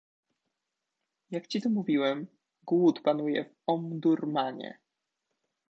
[1.31, 2.27] Jak ci to mówiłem,
[2.63, 4.77] głód panuje w Omdurmanie.